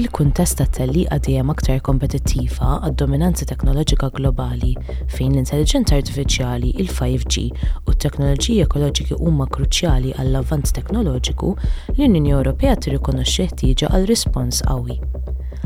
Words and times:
Fil-kuntest 0.00 0.56
ta' 0.58 0.64
tellieqa 0.70 1.18
dejjem 1.26 1.50
aktar 1.52 1.80
kompetittiva 1.84 2.78
għad-dominanza 2.86 3.44
teknoloġika 3.50 4.08
globali 4.16 4.70
fejn 5.12 5.34
l-intelligenza 5.34 5.98
artifiċjali, 6.00 6.70
il-5G 6.80 7.42
u 7.84 7.90
t-teknoloġiji 7.92 8.62
ekoloġiki 8.64 9.18
huma 9.20 9.44
kruċjali 9.52 10.14
għall 10.16 10.40
avanz 10.40 10.72
teknoloġiku, 10.78 11.52
l-Unjoni 11.98 12.32
Ewropea 12.32 12.78
tirrikonoxxi 12.80 13.46
ħtieġa 13.50 13.90
għal 13.92 14.08
rispons 14.08 14.62
qawwi. 14.70 14.96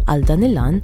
Għal 0.08 0.26
dan 0.32 0.46
il-an, 0.50 0.80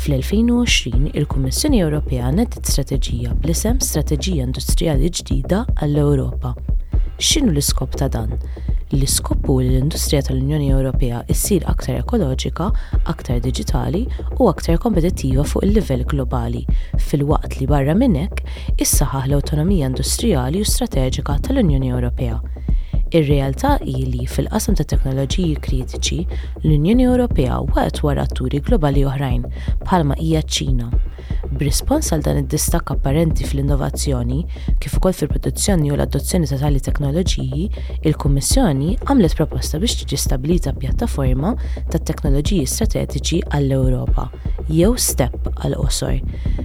fl-2020 0.00 1.10
il-Kummissjoni 1.12 1.84
Ewropea 1.84 2.32
nettet 2.40 2.72
strateġija 2.72 3.36
bl-isem 3.36 3.84
Strateġija 3.84 4.48
Industrijali 4.48 5.12
Ġdida 5.12 5.66
għall-Ewropa. 5.76 6.56
X'inhu 7.20 7.52
l-iskop 7.52 8.00
ta' 8.00 8.08
dan? 8.16 8.32
l-iskopu 8.92 9.54
li 9.62 9.68
l-industrija 9.70 10.22
tal-Unjoni 10.26 10.68
Ewropea 10.74 11.22
issir 11.32 11.64
aktar 11.70 11.98
ekoloġika, 12.02 12.68
aktar 13.10 13.40
digitali 13.44 14.04
u 14.38 14.48
aktar 14.50 14.78
kompetittiva 14.82 15.44
fuq 15.48 15.64
il-livell 15.66 16.04
globali, 16.08 16.64
fil-waqt 17.08 17.60
li 17.60 17.68
barra 17.70 17.96
minnek 17.98 18.42
issaħaħ 18.76 19.30
l-autonomija 19.30 19.90
industrijali 19.92 20.60
u 20.60 20.68
strateġika 20.68 21.38
tal-Unjoni 21.48 21.92
Ewropea. 21.96 22.40
Ir-realtà 23.14 23.76
hi 23.86 24.00
li 24.10 24.26
fil-qasam 24.30 24.74
ta' 24.78 24.88
teknoloġiji 24.94 25.60
kritiċi 25.64 26.20
l-Unjoni 26.64 27.06
Ewropea 27.08 27.60
waqt 27.70 28.02
wara 28.04 28.26
atturi 28.28 28.60
globali 28.68 29.06
oħrajn 29.06 29.48
bħalma 29.86 30.18
hija 30.20 30.42
ċ-Ċina 30.44 31.03
B'rispons 31.52 32.08
għal 32.14 32.22
dan 32.24 32.38
id-distak 32.40 32.90
apparenti 32.92 33.44
fl-innovazzjoni, 33.46 34.38
kif 34.82 34.96
ukoll 34.98 35.14
fil-produzzjoni 35.16 35.90
u 35.92 35.96
l-adozzjoni 35.96 36.48
ta' 36.48 36.58
tali 36.60 36.80
teknoloġiji, 36.82 37.66
il-Kummissjoni 38.08 38.94
għamlet 39.06 39.36
proposta 39.38 39.78
biex 39.82 39.98
tiġi 40.02 40.18
stabilita 40.20 40.72
pjattaforma 40.76 41.52
ta' 41.92 42.00
teknoloġiji 42.10 42.64
strateġiċi 42.74 43.42
għall-Ewropa, 43.50 44.28
jew 44.72 44.94
STEP 45.00 45.50
għal-qosor. 45.54 46.20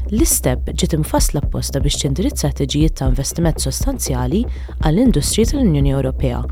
L-STEP 0.10 0.74
ġiet 0.74 0.96
imfassla 0.98 1.44
apposta 1.44 1.82
biex 1.84 2.02
tindirizza 2.06 2.48
strateġijiet 2.48 2.98
ta' 3.02 3.10
investiment 3.12 3.60
sostanzjali 3.64 4.46
għall 4.80 5.06
industri 5.10 5.46
tal-Unjoni 5.52 5.94
Ewropea 5.96 6.44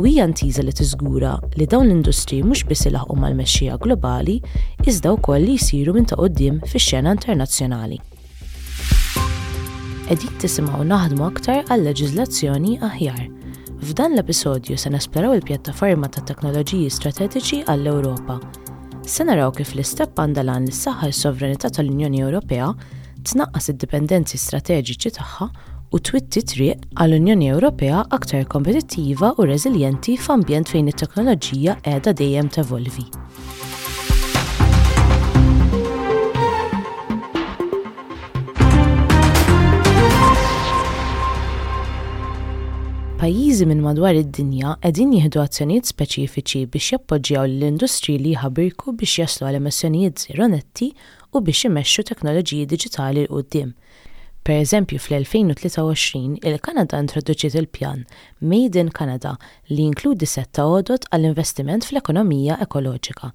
u 0.00 0.04
hija 0.04 0.26
ntiża 0.28 0.62
li 0.62 0.72
tiżgura 0.72 1.32
li 1.58 1.66
dawn 1.66 1.84
l-industri 1.88 2.38
mhux 2.46 2.62
biss 2.70 2.84
ilaħqu 2.86 3.16
mal-mexxija 3.18 3.78
globali 3.82 4.36
iżda 4.86 5.10
wkoll 5.16 5.42
li 5.42 5.56
jsiru 5.58 5.94
minn 5.96 6.06
ta' 6.06 6.14
qudiem 6.20 6.60
fix-xena 6.70 7.16
internazzjonali. 7.16 7.98
Qegħdin 10.06 10.36
tisimgħu 10.44 10.84
naħdmu 10.92 11.26
aktar 11.26 11.64
għal 11.66 11.82
leġiżlazzjoni 11.90 12.76
aħjar. 12.92 13.24
F'dan 13.88 14.14
l-episodju 14.14 14.78
se 14.78 14.92
nesploraw 14.94 15.34
il-pjattaforma 15.34 16.06
ta' 16.08 16.22
teknoloġiji 16.30 16.94
strateġiċi 16.94 17.58
għall-Ewropa. 17.66 18.38
Se 19.02 19.26
naraw 19.26 19.50
kif 19.56 19.74
l-istep 19.74 20.14
għandalan 20.14 20.70
l 20.70 20.76
saħħa 20.78 21.10
s-sovranità 21.10 21.74
tal-Unjoni 21.74 22.22
Ewropea 22.22 22.70
tnaqqas 23.32 23.72
id-dipendenzi 23.74 24.38
strateġiċi 24.46 25.16
tagħha 25.18 25.50
u 25.92 25.98
twitti 26.04 26.42
triq 26.42 26.82
għall-Unjoni 27.00 27.46
Ewropea 27.54 28.02
aktar 28.14 28.44
kompetittiva 28.52 29.30
u 29.40 29.46
rezilienti 29.48 30.18
f'ambjent 30.20 30.68
fejn 30.74 30.90
it-teknoloġija 30.92 31.78
qiegħda 31.86 32.12
dejjem 32.20 32.50
tevolvi. 32.52 33.06
Pajjiżi 43.18 43.64
minn 43.66 43.80
madwar 43.82 44.14
id-dinja 44.14 44.76
qegħdin 44.84 45.14
jieħdu 45.16 45.40
azzjonijiet 45.42 45.88
speċifiċi 45.90 46.66
biex 46.70 46.92
jappoġġjaw 46.94 47.48
l-industri 47.48 48.18
li 48.22 48.36
jħabirku 48.36 48.92
biex 49.00 49.18
jaslu 49.24 49.48
għal 49.48 49.58
emissjonijiet 49.62 50.26
zero 50.28 50.50
netti 50.52 50.92
u 51.32 51.42
biex 51.48 51.66
imexxu 51.72 52.04
teknoloġiji 52.12 52.68
diġitali 52.76 53.24
l 53.24 53.32
qudiem 53.32 53.72
Per 54.48 54.56
eżempju, 54.56 54.96
fl-2023 55.02 56.38
il-Kanada 56.48 56.96
introduċiet 57.02 57.52
il-pjan 57.60 58.06
Made 58.48 58.80
in 58.80 58.88
Canada 58.96 59.34
li 59.68 59.82
jinkludi 59.82 60.24
setta 60.24 60.64
għodot 60.64 61.04
għall-investiment 61.12 61.84
fl-ekonomija 61.84 62.56
ekoloġika. 62.64 63.28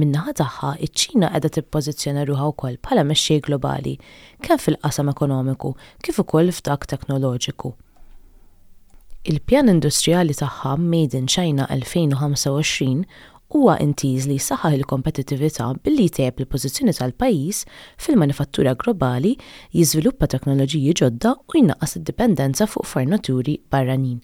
Minnaħa 0.00 0.32
tagħha, 0.40 0.70
iċ-Ċina 0.86 1.28
qiegħda 1.34 1.64
pozizjoni 1.76 2.24
ruħaw 2.30 2.54
wkoll 2.54 2.78
bħala 2.86 3.04
meċċej 3.10 3.42
globali, 3.50 3.92
kemm 4.40 4.64
fil-qasam 4.64 5.12
ekonomiku 5.12 5.74
kif 6.06 6.22
ukoll 6.24 6.48
f'dak 6.56 6.88
teknoloġiku. 6.94 7.74
Il-pjan 9.28 9.68
industrijali 9.72 10.32
tagħha 10.40 10.78
Made 10.80 11.20
in 11.20 11.28
China 11.34 11.68
2025 11.76 13.04
huwa 13.52 13.76
intiż 13.82 14.26
li 14.30 14.34
saħaħ 14.42 14.76
il 14.78 14.84
kompetitività 14.88 15.64
billi 15.84 16.04
jtejb 16.08 16.42
il-pożizzjoni 16.44 16.94
tal-pajjiż 16.96 17.58
fil-manifattura 18.04 18.72
globali, 18.80 19.34
jiżviluppa 19.76 20.28
teknoloġiji 20.34 20.94
ġodda 21.00 21.34
u 21.52 21.58
jnaqqas 21.60 21.98
id-dipendenza 22.00 22.68
fuq 22.72 22.88
fornituri 22.88 23.58
barranin. 23.70 24.20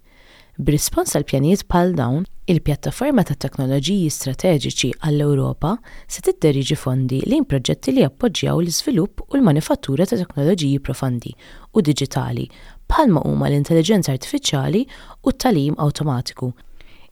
B'rispons 0.60 1.14
għal 1.16 1.24
pjanijiet 1.30 1.64
pal 1.72 1.94
dawn, 1.96 2.26
il-pjattaforma 2.52 3.22
ta' 3.24 3.36
teknoloġiji 3.40 4.10
strateġiċi 4.12 4.90
għall-Ewropa 4.98 5.74
se 6.10 6.24
tidderiġi 6.26 6.76
fondi 6.76 7.20
lejn 7.30 7.46
proġetti 7.48 7.94
li 7.94 8.04
appoġġjaw 8.04 8.60
l-iżvilupp 8.60 9.24
u 9.28 9.38
l-manifattura 9.38 10.08
ta' 10.10 10.18
teknoloġiji 10.20 10.80
profondi 10.84 11.32
u 11.72 11.80
digitali 11.86 12.48
bħalma 12.90 13.22
huma 13.30 13.46
l-intelligenza 13.48 14.12
artifiċjali 14.16 14.82
u 15.22 15.32
t-talim 15.32 15.78
awtomatiku 15.80 16.50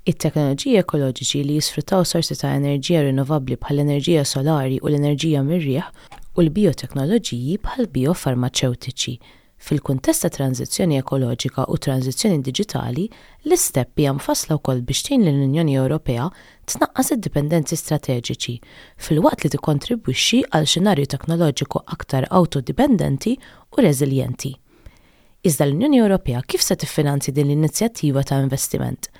it-teknoloġiji 0.09 0.79
ekoloġiċi 0.81 1.43
li 1.47 1.57
jisfruttaw 1.59 2.05
sorsi 2.09 2.37
ta' 2.41 2.55
enerġija 2.57 3.03
rinnovabbli 3.09 3.59
bħal 3.61 3.83
enerġija 3.85 4.25
solari 4.31 4.79
u 4.81 4.89
l-enerġija 4.89 5.43
mirriħ 5.45 5.89
u 6.37 6.45
l-bioteknoloġiji 6.45 7.57
bħal 7.67 7.91
biofarmaceutiċi. 7.93 9.19
Fil-kuntest 9.59 10.23
ta' 10.25 10.31
tranzizjoni 10.39 10.97
ekoloġika 11.03 11.67
u 11.69 11.77
tranzizjoni 11.83 12.39
digitali, 12.47 13.05
l-isteppi 13.45 14.07
jamfasla 14.07 14.57
wkoll 14.61 14.81
biex 14.87 15.05
tgħin 15.11 15.27
l-Unjoni 15.29 15.77
Ewropea 15.83 16.29
tnaqqas 16.73 17.13
id-dipendenzi 17.17 17.77
strateġiċi 17.77 18.55
fil-waqt 19.09 19.45
li 19.49 19.53
tikkontribwixxi 19.57 20.41
għal 20.55 20.71
xinarju 20.73 21.11
teknoloġiku 21.17 21.85
aktar 21.99 22.31
autodipendenti 22.39 23.35
u 23.77 23.85
reżiljenti. 23.85 24.55
Iżda 25.47 25.67
l-Unjoni 25.69 26.01
Ewropea 26.05 26.41
kif 26.51 26.65
se 26.65 26.77
tiffinanzi 26.79 27.35
din 27.37 27.51
l-inizjattiva 27.53 28.23
ta' 28.27 28.41
investiment? 28.47 29.11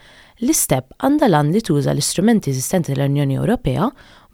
l-istep 0.41 0.93
għandha 1.03 1.29
lan 1.33 1.51
li 1.53 1.63
tuża 1.65 1.91
l-istrumenti 1.95 2.53
esistenti 2.53 2.95
l-Unjoni 2.95 3.39
Ewropea 3.41 3.89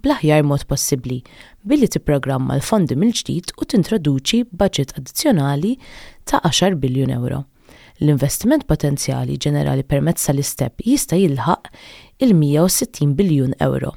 bl-aħjar 0.05 0.45
mod 0.45 0.67
possibbli 0.69 1.23
billi 1.65 1.89
tipprogramma 1.89 2.59
l-fondi 2.59 2.97
mill-ġdid 3.01 3.55
u 3.57 3.65
tintroduċi 3.73 4.43
budget 4.53 4.93
addizzjonali 4.99 5.79
ta' 6.29 6.43
10 6.45 6.77
biljun 6.83 7.15
euro. 7.17 7.45
L-investiment 8.05 8.67
potenzjali 8.69 9.39
ġenerali 9.41 9.87
permezz 9.87 10.29
tal-istep 10.29 10.85
jista' 10.85 11.17
jilħaq 11.17 11.73
il-160 12.27 13.15
biljun 13.19 13.55
euro. 13.65 13.95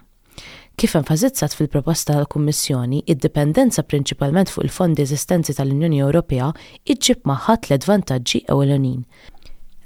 Kif 0.78 0.94
enfazizzat 0.94 1.56
fil-proposta 1.58 2.14
tal-Kummissjoni, 2.14 3.00
id-dipendenza 3.10 3.82
prinċipalment 3.84 4.52
fuq 4.54 4.68
il-fondi 4.68 5.02
eżistenti 5.04 5.56
tal-Unjoni 5.58 6.04
Ewropea 6.06 6.52
iġġib 6.94 7.26
maħat 7.28 7.72
l-advantaġġi 7.72 8.44
ewlenin 8.54 9.02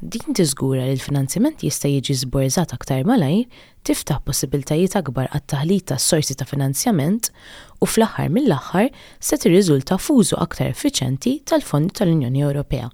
Din 0.03 0.33
tiżgura 0.33 0.81
li 0.89 0.95
l-finanzjament 0.95 1.61
jista' 1.61 1.89
jiġi 1.91 2.15
żborzat 2.23 2.71
aktar 2.73 3.03
malajr 3.05 3.43
tiftaħ 3.85 4.17
possibiltajiet 4.25 4.95
akbar 4.97 5.27
għat 5.29 5.43
taħlit 5.53 5.83
ta' 5.91 5.97
sorsi 6.01 6.33
ta' 6.39 6.47
finanzjament 6.49 7.29
u 7.29 7.85
fl-aħħar 7.85 8.31
mill-aħħar 8.33 8.89
se 9.27 9.37
tirriżulta 9.43 9.99
f'użu 10.01 10.39
aktar 10.41 10.71
effiċenti 10.73 11.35
tal-fondi 11.51 11.93
tal-Unjoni 11.99 12.43
Ewropea. 12.47 12.87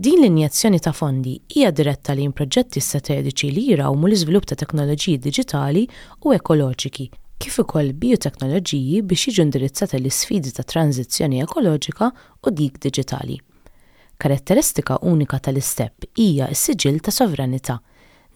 Din 0.00 0.22
l-injazzjoni 0.24 0.80
ta' 0.88 0.94
fondi 0.96 1.36
hija 1.52 1.74
diretta 1.76 2.16
lejn 2.16 2.32
proġetti 2.32 2.80
strateġiċi 2.80 3.52
li 3.58 3.66
mu 4.00 4.08
l-iżvilupp 4.08 4.48
ta' 4.54 4.60
teknoloġiji 4.64 5.20
diġitali 5.28 5.84
u 6.24 6.32
ekoloġiki 6.38 7.10
kif 7.40 7.60
ukoll 7.60 7.92
bioteknoloġiji 7.92 9.04
biex 9.04 9.28
jiġu 9.34 9.44
indirizzati 9.44 10.00
l-isfidi 10.00 10.56
ta' 10.56 10.64
tranzizzjoni 10.64 11.44
ekoloġika 11.44 12.08
u 12.48 12.56
dik 12.56 12.80
diġitali. 12.88 13.36
Karatteristika 14.20 14.96
unika 15.00 15.38
tal-istep 15.38 16.04
hija 16.18 16.50
s-siġil 16.52 16.98
ta' 17.00 17.12
sovranità. 17.14 17.78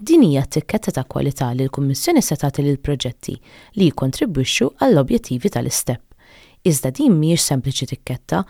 Din 0.01 0.23
hija 0.25 0.47
tikketta 0.55 0.95
ta' 0.97 1.03
kwalità 1.05 1.51
li 1.55 1.67
l-Kummissjoni 1.67 2.23
se 2.25 2.39
tagħti 2.41 2.65
lil 2.65 2.79
proġetti 2.87 3.35
li 3.77 3.91
jikkontribwixxu 3.91 4.71
għall-objettivi 4.87 5.51
tal-istep. 5.57 6.01
Iżda 6.65 6.91
din 6.97 7.19
mhijiex 7.21 7.45
sempliċi 7.51 7.91
tikketta, 7.93 8.41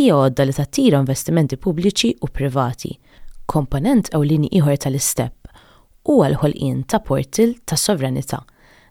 hija 0.00 0.16
għodda 0.16 0.48
li 0.48 0.56
tattira 0.56 1.02
investimenti 1.04 1.58
pubbliċi 1.60 2.14
u 2.24 2.30
privati. 2.40 2.94
Komponent 3.52 4.08
ewlieni 4.16 4.48
ieħor 4.56 4.80
tal-istep 4.86 5.52
huwa 6.08 6.30
l-ħolqien 6.32 6.86
ta' 6.88 7.02
portil 7.04 7.58
ta' 7.68 7.76
sovranità 7.76 8.40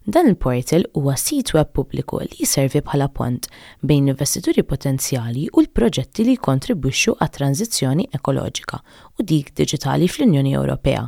Dan 0.10 0.28
il-portal 0.28 0.86
huwa 0.94 1.16
sit 1.20 1.50
web 1.54 1.68
pubbliku 1.76 2.22
li 2.24 2.38
jiservi 2.40 2.80
bħala 2.88 3.10
pont 3.12 3.50
bejn 3.90 4.06
investituri 4.14 4.64
potenzjali 4.64 5.42
u 5.52 5.60
l-proġetti 5.66 6.24
li 6.30 6.36
kontribwixxu 6.40 7.12
għat 7.18 7.34
tranzizzjoni 7.38 8.06
ekoloġika 8.16 8.78
u 9.20 9.26
dik 9.32 9.50
diġitali 9.60 10.08
fl-Unjoni 10.08 10.54
Ewropea. 10.62 11.02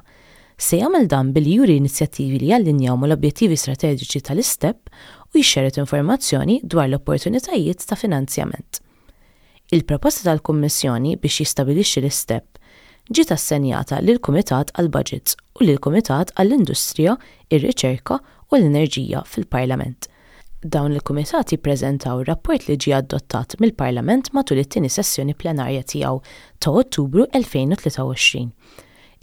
Se 0.65 0.81
jagħmel 0.81 1.07
dan 1.13 1.29
billi 1.31 1.53
juri 1.61 1.77
inizjattivi 1.79 2.41
li 2.43 2.49
jallinjaw 2.51 2.97
mal-objettivi 2.99 3.55
strateġiċi 3.55 4.21
tal-istep 4.27 4.91
u 5.31 5.39
jixxeret 5.39 5.79
informazzjoni 5.79 6.57
dwar 6.65 6.89
l-opportunitajiet 6.91 7.85
ta' 7.87 7.95
finanzjament. 7.95 8.81
Il-proposta 9.71 10.27
tal 10.27 10.43
kummissjoni 10.49 11.15
biex 11.23 11.45
jistabilixxi 11.45 12.03
l-istep 12.03 12.59
ġiet 13.09 13.31
assenjata 13.31 14.01
lill 14.03 14.19
kumitat 14.21 14.75
għall 14.75 14.91
budgets 14.91 15.39
u 15.55 15.63
lill 15.69 15.79
kumitat 15.87 16.35
għall 16.35 16.57
industrija 16.59 17.15
ir-Riċerka 17.47 18.19
u 18.49 18.57
l-Enerġija 18.57 19.23
fil-Parlament. 19.29 20.07
Dawn 20.63 20.95
il-kumitati 20.97 21.57
prezentaw 21.63 22.23
rapport 22.27 22.65
li 22.67 22.75
ġie 22.81 22.95
adottat 22.97 23.53
mill-Parlament 23.61 24.31
matul 24.35 24.59
it-tieni 24.63 24.89
sessjoni 24.91 25.35
plenarja 25.39 25.85
tiegħu 25.93 26.17
ta' 26.63 26.73
Ottubru 26.81 27.27
2023. 27.35 28.41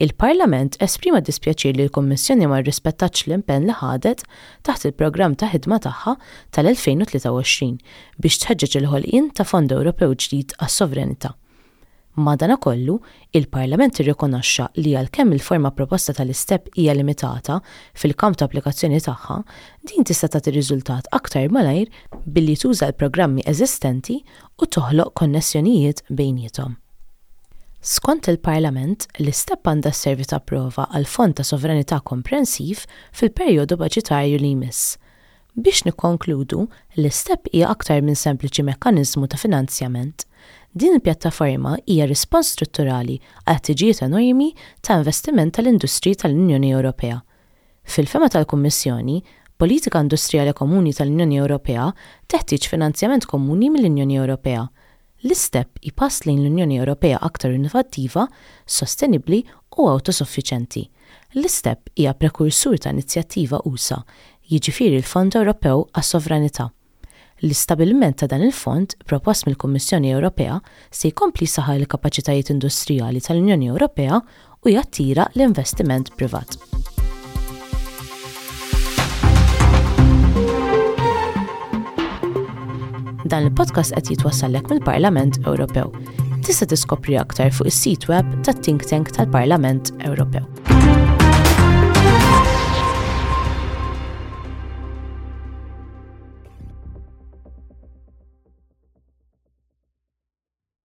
Il-Parlament 0.01 0.77
esprima 0.85 1.19
dispjaċir 1.25 1.75
li 1.77 1.87
l-Kommissjoni 1.87 2.49
ma 2.49 2.59
rrispettax 2.61 3.25
l-impenn 3.27 3.67
li 3.69 3.75
ħadet 3.83 4.23
taħt 4.65 4.91
il-programm 4.91 5.35
ta' 5.41 5.51
ħidma 5.53 5.79
tagħha 5.87 6.15
tal-2023 6.57 7.73
biex 8.21 8.43
tħeġġeġ 8.45 8.79
il-ħolqien 8.83 9.31
ta' 9.37 9.45
Fond 9.49 9.73
Ewropew 9.73 10.13
ġdid 10.15 10.57
għas-Sovranità. 10.61 11.33
Madanakollu, 12.17 12.95
il-Parlament 13.37 13.93
irrikonoxxa 14.01 14.71
li 14.81 14.95
għalkemm 14.97 15.35
il-forma 15.37 15.69
proposta 15.77 16.15
tal-istep 16.17 16.71
hija 16.73 16.95
limitata 16.97 17.59
fil-kamp 17.93 18.39
ta' 18.39 18.47
applikazzjoni 18.49 18.97
tagħha, 19.05 19.37
din 19.91 20.07
tista' 20.09 20.31
tagħti 20.33 20.55
riżultat 20.55 21.11
aktar 21.13 21.51
malajr 21.53 21.91
billi 22.25 22.55
tuża 22.57 22.89
l-programmi 22.89 23.45
eżistenti 23.51 24.17
u 24.57 24.65
toħloq 24.75 25.13
konnessjonijiet 25.21 26.01
bejnietom. 26.09 26.73
Skont 27.87 28.25
il-Parlament, 28.33 29.05
l-istep 29.21 29.69
għandha 29.69 29.91
servi 29.93 30.25
ta' 30.27 30.41
prova 30.41 30.87
għal 30.97 31.05
fond 31.07 31.37
ta' 31.37 31.45
sovranità 31.45 31.99
komprensiv 32.01 32.81
fil-perjodu 33.13 33.77
baġitarju 33.83 34.41
li 34.41 34.55
jmiss. 34.55 34.97
Biex 35.57 35.85
nikkonkludu, 35.89 36.65
l-istep 36.97 37.45
hija 37.53 37.69
aktar 37.75 38.01
minn 38.05 38.17
sempliċi 38.17 38.65
mekkaniżmu 38.71 39.29
ta' 39.29 39.37
finanzjament 39.41 40.26
Din 40.77 40.93
il-pjattaforma 40.93 41.71
hija 41.89 42.05
rispons 42.11 42.51
strutturali 42.53 43.15
għal 43.49 43.61
tiġijiet 43.65 44.01
enormi 44.05 44.51
ta' 44.85 44.99
investiment 44.99 45.55
tal-industri 45.57 46.11
tal-Unjoni 46.19 46.69
Ewropea. 46.77 47.15
Fil-fema 47.93 48.27
tal-Kummissjoni, 48.29 49.15
politika 49.57 49.97
industrijali 50.05 50.53
komuni 50.53 50.93
tal-Unjoni 50.93 51.39
Ewropea 51.41 51.87
teħtieġ 52.29 52.69
finanzjament 52.69 53.25
komuni 53.25 53.71
mill-Unjoni 53.73 54.19
Ewropea. 54.21 54.67
L-istep 55.25 55.81
pass 55.97 56.27
lejn 56.29 56.45
l-Unjoni 56.45 56.77
Ewropea 56.83 57.23
aktar 57.25 57.57
innovattiva, 57.57 58.27
sostenibli 58.69 59.41
u 59.79 59.89
autosuffiċenti. 59.95 60.85
L-istep 61.41 61.89
hija 61.97 62.13
prekursur 62.13 62.77
ta' 62.77 62.93
inizjattiva 62.93 63.63
USA, 63.65 64.03
jiġifieri 64.53 65.01
l-Fond 65.01 65.41
Ewropew 65.41 65.87
għas-Sovranità 65.95 66.69
L-istabilment 67.39 68.17
ta' 68.17 68.25
dan 68.27 68.41
il-fond 68.41 68.93
propost 69.05 69.45
mill-Kummissjoni 69.45 70.09
Ewropea 70.11 70.57
se 70.89 71.11
jkompli 71.11 71.45
saħa 71.47 71.75
l-kapaċitajiet 71.77 72.49
industrijali 72.55 73.21
tal-Unjoni 73.21 73.69
Ewropea 73.69 74.17
u 74.65 74.71
jattira 74.73 75.27
l-investiment 75.35 76.09
privat. 76.17 76.57
Dan 83.27 83.43
il-podcast 83.49 83.93
qed 83.97 84.13
jitwassallek 84.15 84.69
mill-Parlament 84.71 85.41
Ewropew. 85.43 85.91
Tista' 86.47 86.65
tiskopri 86.71 87.19
aktar 87.19 87.51
fuq 87.53 87.67
is-sit 87.69 88.07
web 88.09 88.25
tat-Think 88.47 88.87
Tank 88.89 89.13
tal-Parlament 89.13 89.93
Ewropew. 89.99 91.06